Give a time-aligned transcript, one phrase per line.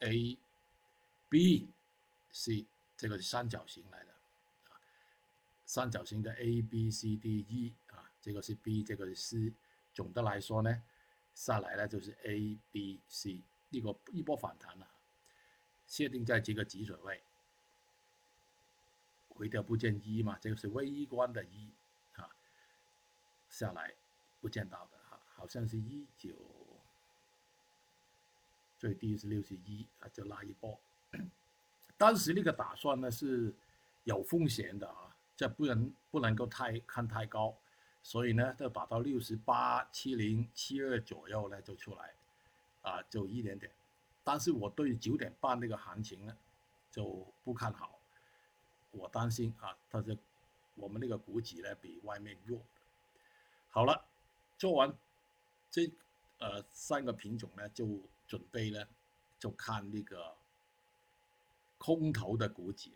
[0.00, 0.38] A、
[1.28, 1.68] B、
[2.32, 2.66] C，
[2.96, 4.10] 这个是三角形来的
[4.68, 4.80] 啊，
[5.64, 9.52] 三角形的 A、B、C、D、E 啊，这个是 B，这个是 C。
[9.92, 10.82] 总的来说呢，
[11.34, 13.40] 下来呢就是 A、B、C
[13.70, 14.88] 一个一波反弹了，
[15.86, 17.22] 限定在这个止损位，
[19.28, 21.70] 回调不见一嘛，这个是微观的一
[22.16, 22.28] 啊，
[23.48, 23.94] 下来
[24.40, 26.34] 不见到的哈，好像是一九。
[28.84, 30.78] 最低是六十一啊，就拉一波。
[31.96, 33.50] 当时那个打算呢是
[34.02, 37.56] 有风险的啊，这不能不能够太看太高，
[38.02, 42.12] 所以呢就打到六十八七零七二左右呢就出来，
[42.82, 43.72] 啊就一点点。
[44.22, 46.36] 但是我对九点半那个行情呢
[46.90, 47.98] 就不看好，
[48.90, 50.14] 我担心啊，它是
[50.74, 52.60] 我们那个股指呢比外面弱。
[53.70, 54.04] 好了，
[54.58, 54.94] 做完
[55.70, 55.90] 这
[56.38, 57.98] 呃三个品种呢就。
[58.26, 58.86] 准备呢，
[59.38, 60.34] 就看那个
[61.78, 62.90] 空头的股指。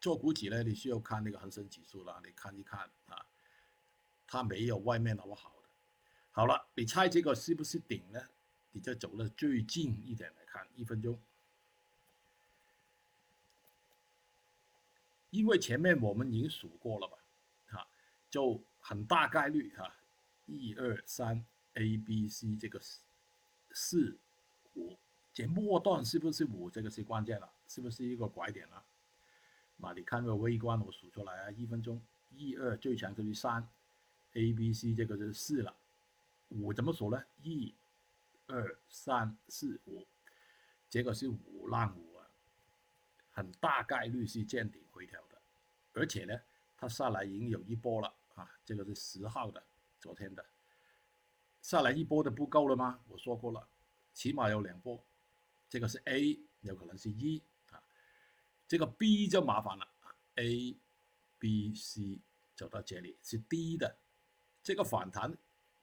[0.00, 3.26] 做股指呢，你需要看那个恒生指数了，你看一看啊，
[4.26, 5.68] 它没有外面那么好的。
[6.32, 8.20] 好了，你猜这个是不是顶呢？
[8.72, 11.20] 你就走了最近一点来看，一分钟。
[15.30, 17.18] 因为前面我们已经数过了吧，
[17.68, 17.86] 哈，
[18.30, 19.94] 就很大概率哈，
[20.46, 22.80] 一二三 A B C 这个。
[23.72, 24.16] 四
[24.74, 24.96] 五，
[25.32, 26.68] 这末段是不是五？
[26.70, 28.82] 这个是关键了，是不是一个拐点了？
[29.76, 33.66] 那你看个微观，我数出来啊，一分钟，一二最强就是三
[34.34, 35.74] ，A、B、C 这个是四了，
[36.48, 37.24] 五怎么数呢？
[37.42, 37.74] 一、
[38.46, 40.04] 二、三、四、五，
[40.90, 42.26] 这个是五浪五啊，
[43.32, 45.40] 很大概率是见顶回调的，
[45.94, 46.38] 而且呢，
[46.76, 49.62] 它下来已经有一波了啊，这个是十号的，
[49.98, 50.44] 昨天的。
[51.62, 53.00] 下来一波的不够了吗？
[53.08, 53.68] 我说过了，
[54.12, 55.04] 起码有两波。
[55.68, 57.80] 这个是 A，有可能是一啊。
[58.66, 59.86] 这个 B 就麻烦了
[60.36, 60.76] ，A、
[61.38, 62.18] B、C
[62.56, 63.98] 走到这里是低的，
[64.62, 65.36] 这个反弹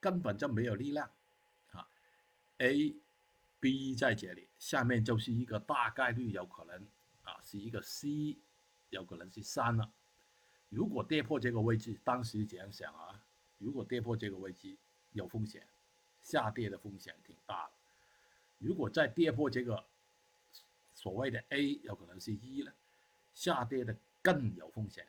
[0.00, 1.10] 根本就没有力量
[1.72, 1.88] 啊。
[2.58, 2.94] A、
[3.60, 6.86] B 在这里，下面就是一个大概率有可能
[7.24, 8.38] 啊，是一个 C，
[8.90, 9.92] 有可能是三了。
[10.68, 13.22] 如果跌破这个位置，当时这样想啊，
[13.58, 14.78] 如果跌破这个位置。
[15.14, 15.66] 有风险，
[16.22, 17.72] 下跌的风险挺大的。
[18.58, 19.82] 如果再跌破这个
[20.94, 22.72] 所谓的 A，有可能是一了，
[23.32, 25.06] 下跌的更有风险，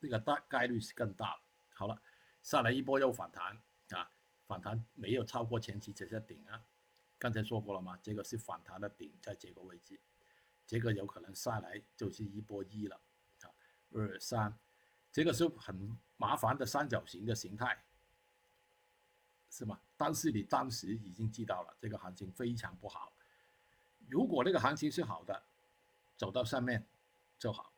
[0.00, 1.38] 这个大概率是更大。
[1.74, 2.00] 好了，
[2.42, 3.56] 下来一波又反弹
[3.90, 4.10] 啊，
[4.46, 6.62] 反弹没有超过前期这些顶啊。
[7.18, 9.98] 刚才说过了嘛，这个是反弹的顶，在这个位置，
[10.66, 13.00] 这个有可能下来就是一波一了
[13.42, 13.50] 啊。
[13.92, 14.56] 二三，
[15.10, 17.82] 这个是很麻烦的三角形的形态。
[19.50, 19.80] 是吗？
[19.96, 23.12] 但是你当时已经知道了，这个行情非常不好。
[24.08, 25.42] 如果那个行情是好的，
[26.16, 26.86] 走到上面
[27.38, 27.72] 就好，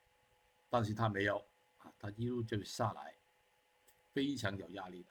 [0.68, 1.44] 但是它没有
[1.78, 3.14] 啊，它一路就下来，
[4.12, 5.08] 非常有压力的。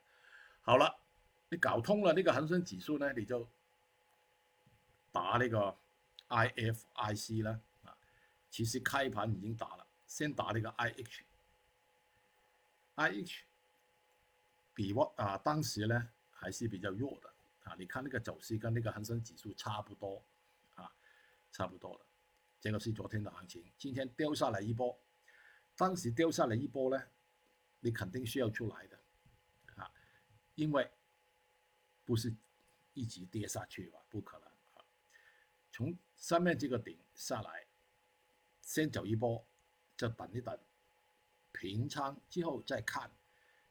[0.62, 1.00] 好了，
[1.48, 3.48] 你搞通了那个恒生指数呢，你就
[5.10, 5.76] 打那个
[6.28, 7.96] IFIC 了啊。
[8.50, 10.70] 其实开盘已经打了，先打那个
[12.96, 13.42] IH，IH
[14.74, 16.10] 比我啊当时呢。
[16.40, 17.30] 还是比较弱的
[17.64, 17.76] 啊！
[17.78, 20.24] 你看那个走势跟那个恒生指数差不多
[20.74, 20.90] 啊，
[21.52, 22.06] 差不多的。
[22.62, 24.98] 这个是昨天的行情，今天掉下来一波，
[25.76, 27.02] 当时掉下来一波呢，
[27.80, 28.98] 你肯定需要出来的
[29.74, 29.92] 啊，
[30.54, 30.90] 因为
[32.06, 32.34] 不是
[32.94, 33.98] 一直跌下去吧？
[34.08, 34.84] 不可能啊！
[35.70, 37.66] 从上面这个顶下来，
[38.62, 39.46] 先走一波，
[39.94, 40.58] 就等一等，
[41.52, 43.10] 平仓之后再看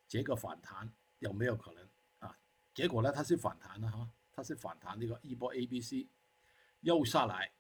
[0.07, 0.87] 这个反弹
[1.17, 1.89] 有没有可能。
[2.79, 6.07] 结果呢，它是反弹了哈，它是反弹那个一波 A、B、C，
[6.79, 7.51] 又下来，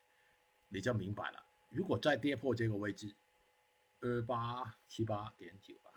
[0.69, 1.43] 你就明白了。
[1.71, 3.13] 如果再跌破这个位置，
[3.99, 5.91] 二八七八点九啊，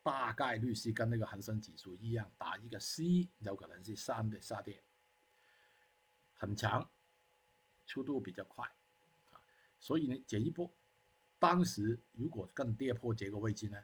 [0.00, 4.80] 大概率是跟那个恒生指数一样，打一个 C，有可能是三的下跌，
[6.34, 6.88] 很强，
[7.84, 8.64] 速度比较快
[9.32, 9.42] 啊。
[9.80, 10.72] 所以呢，这一波，
[11.40, 13.82] 当时如果更跌破这个位置呢，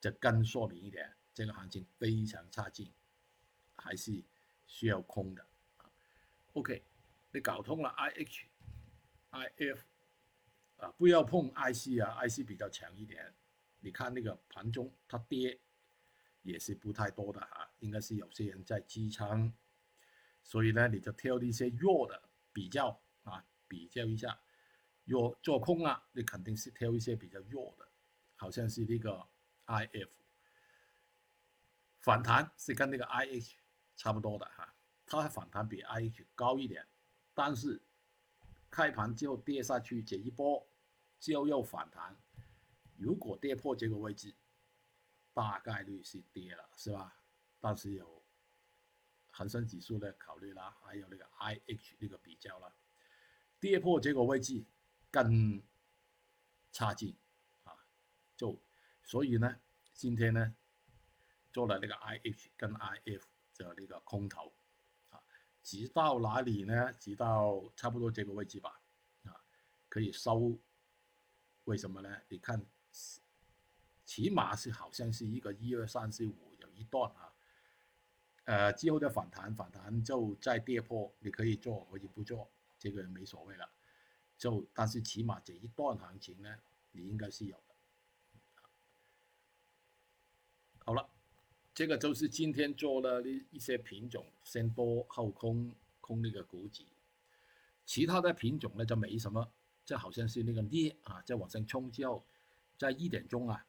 [0.00, 2.90] 就更说明一点，这个行情非常差劲。
[3.86, 4.20] 还是
[4.66, 5.46] 需要空的
[5.76, 5.88] 啊。
[6.54, 6.82] OK，
[7.30, 8.46] 你搞通了 IH、
[9.30, 9.78] IF
[10.78, 13.32] 啊，不要碰 IC 啊，IC 比较强一点。
[13.78, 15.60] 你看那个盘中它跌
[16.42, 19.52] 也是不太多的啊，应该是有些人在支撑，
[20.42, 24.40] 所以呢你就挑一些弱的比较啊，比较一下。
[25.04, 27.88] 弱做空啊，你肯定是挑一些比较弱的，
[28.34, 29.24] 好像是那个
[29.66, 30.08] IF
[32.00, 33.54] 反弹是跟那个 IH。
[33.96, 34.74] 差不多的哈，
[35.06, 36.86] 它反弹比 IH 高一点
[37.34, 37.82] 但是
[38.70, 40.66] 开盘就跌下去这一波，
[41.18, 42.16] 就要反弹。
[42.96, 44.34] 如果跌破这个位置，
[45.32, 47.20] 大概率是跌了，是吧？
[47.60, 48.22] 但是有
[49.30, 52.72] 恒生指数的考虑啦，还有那个 I H 那个比较啦，
[53.60, 54.64] 跌破这个位置
[55.10, 55.62] 更
[56.72, 57.16] 差劲
[57.64, 57.76] 啊！
[58.36, 58.58] 就
[59.02, 59.60] 所以呢，
[59.92, 60.54] 今天呢
[61.52, 64.52] 做了那个 I H 跟 I F 就那个空头
[65.08, 65.22] 啊，
[65.62, 66.92] 直到哪里呢？
[66.94, 68.80] 直到差不多这个位置吧，
[69.24, 69.44] 啊，
[69.88, 70.58] 可以收。
[71.64, 72.22] 为什么呢？
[72.28, 72.64] 你看。
[74.06, 77.34] 起码是好像是一个一二三四五有一段啊，
[78.44, 82.48] 呃之后的反弹反弹就再跌破，你可以做可以不做，
[82.78, 83.68] 这个没所谓了。
[84.38, 86.56] 就但是起码这一段行情呢，
[86.92, 87.74] 你应该是有的。
[90.84, 91.10] 好了，
[91.76, 95.70] 这个就是今天做了的一些品种，先多后空
[96.00, 96.82] 空那个股指，
[97.84, 99.46] 其他的品种呢就没什么，
[99.84, 102.24] 这好像是那个镍啊，在往上冲之后，
[102.78, 103.66] 在一点钟啊。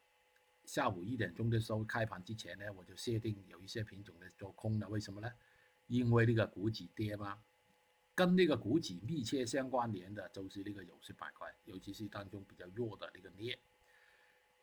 [0.63, 5.29] 下午一点钟的时候开盘之前呢，我就设定有一些品种的做空的，为什么呢？
[5.87, 7.37] 因为那个股指跌嘛，
[8.15, 13.59] 跟那个股指密切相关联的就是那个有色板块，尤其是当中比较弱的那个镍，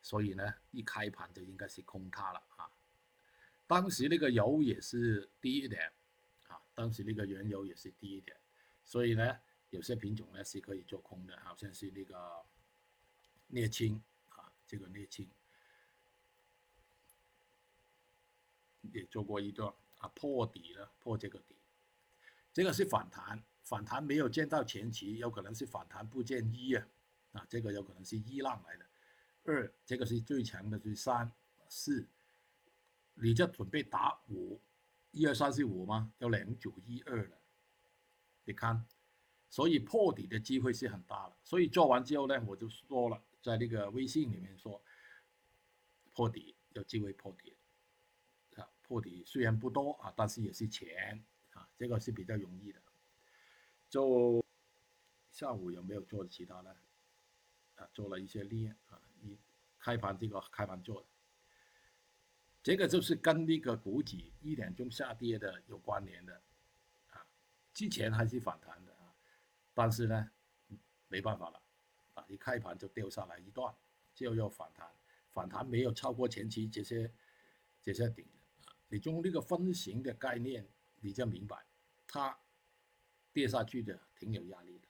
[0.01, 2.71] 所以呢，一开盘就应该是空它了啊。
[3.67, 5.91] 当时那个油也是低一点
[6.47, 8.37] 啊，当时那个原油也是低一点，
[8.83, 9.39] 所以呢，
[9.69, 12.45] 有些品种呢是可以做空的，好像是那个
[13.47, 15.29] 镍氢啊，这个镍氢。
[18.91, 21.55] 也做过一段啊，破底了，破这个底，
[22.53, 26.87] 这个是反弹，反弹没有见到前期，有可能是反弹不见一啊，
[27.31, 28.85] 啊，这个有可能是一浪来的。
[29.45, 31.31] 二，这个是最强的，是三
[31.67, 32.07] 四，
[33.15, 34.61] 你就准备打五，
[35.11, 36.13] 一二三四五吗？
[36.19, 37.37] 要两九一二了，
[38.43, 38.85] 你看，
[39.49, 41.35] 所以破底的机会是很大的。
[41.43, 44.81] 所以做完之后呢，我就说了，在那个微信里面说，
[46.13, 47.55] 破底有机会破底。
[48.55, 51.23] 啊破底虽然不多啊，但是也是钱
[51.53, 52.81] 啊，这个是比较容易的。
[53.89, 54.45] 就
[55.31, 56.77] 下午有没有做其他的？
[57.75, 59.37] 啊，做了一些练啊，你
[59.79, 61.07] 开盘这个开盘做的，
[62.65, 66.41] 这个就是跟那个股指一点钟下跌的有关联的
[67.11, 67.23] 啊。
[67.71, 69.13] 之前还是反弹的啊，
[69.75, 70.31] 但是呢，
[71.07, 71.61] 没办法了
[72.15, 73.71] 啊，一开盘就掉下来一段，
[74.15, 74.89] 就要反弹，
[75.31, 77.13] 反弹没有超过前期这些
[77.83, 78.25] 这些顶。
[78.87, 80.67] 你用那个分型的概念，
[81.01, 81.63] 你就明白，
[82.07, 82.35] 它
[83.31, 84.87] 跌下去的挺有压力的。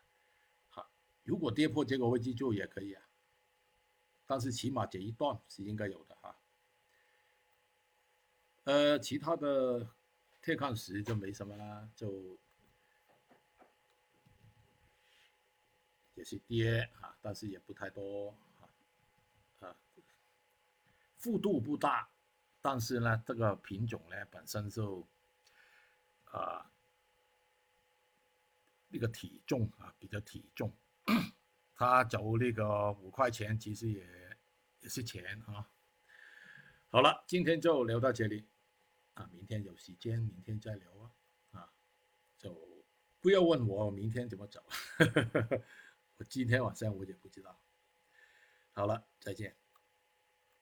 [0.70, 0.90] 好，
[1.24, 3.04] 如果跌破这个位置做也可以啊，
[4.26, 6.38] 但是起码这一段是应该有的哈。
[8.66, 9.88] 呃，其他的
[10.42, 12.38] 铁矿石就没什么啦，就
[16.16, 18.66] 也是跌啊，但是也不太多啊，
[19.68, 19.78] 啊，
[21.18, 22.10] 幅度不大。
[22.60, 25.08] 但是呢，这个品种呢本身就，
[26.24, 26.72] 啊，
[28.88, 30.76] 那个体重啊比较体重，
[31.76, 34.04] 它走那个五块钱其实也
[34.80, 35.70] 也是钱啊。
[36.90, 38.48] 好了，今天就聊到这里，
[39.16, 41.12] 啊，明天有时间明天再聊啊，
[41.52, 41.74] 啊，
[42.38, 42.86] 就
[43.20, 44.64] 不要问我明天怎么走，
[46.18, 47.60] 我今天晚上我也不知道。
[48.72, 49.58] 好了，再见。